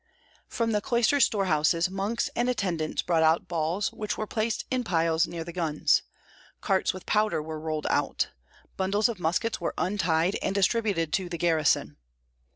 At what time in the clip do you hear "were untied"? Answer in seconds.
9.61-10.39